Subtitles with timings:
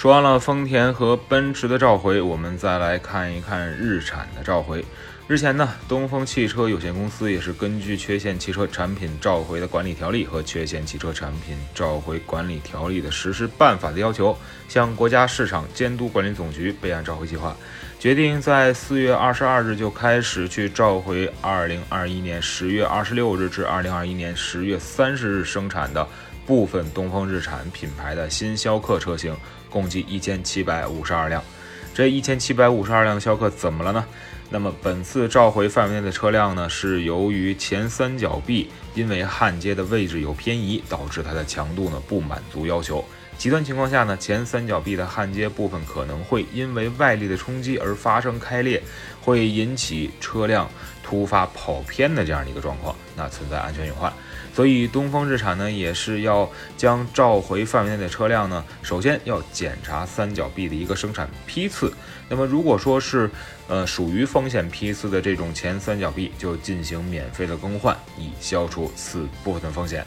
[0.00, 4.82] 说完了丰田和奔驰的召回，我们再来看一看日产的召回。
[5.28, 14.34] 日前呢，东风汽车有限公司也是根据《缺陷汽车产品召回的管理条例》和《缺陷汽车产品召回管理条例的实施办法》的要求，
[14.70, 17.54] 向国家市场监督管理总局备案召回计划，
[17.98, 26.08] 决定在四月二十二日就开始去召回二零二一年十月二十六日至二零二一年十月三十日生产的
[26.46, 29.36] 部分东风日产品牌的新逍客车型。
[29.70, 31.42] 共计一千七百五十二辆，
[31.92, 34.06] 这一千七百五十二辆逍客怎么了呢？
[34.52, 43.04] 那么本次召回范围内的车辆呢，是由于前三角臂因为焊接的位置有偏移，导致它的强度呢不满足要求。
[43.38, 48.82] 极端情况下呢，前三角臂的焊接部分可能会因为外力的冲击而发生开裂，
[49.20, 50.68] 会引起车辆
[51.10, 54.12] 突发跑偏的这样的一个状况，那存在安全隐患。
[54.54, 61.92] 所以东风日产呢，也是要将召回范围内的车辆呢，首先要检查三角臂的一个生产批次。
[62.28, 63.28] 那么如果说是
[63.66, 70.06] 呃属于风险批次的这种前三角臂，就进行免费的更换，以消除此部分的风险。